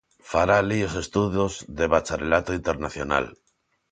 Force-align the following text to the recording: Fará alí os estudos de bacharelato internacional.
Fará 0.31 0.55
alí 0.59 0.79
os 0.89 0.95
estudos 1.03 1.53
de 1.77 1.85
bacharelato 1.93 2.51
internacional. 2.59 3.25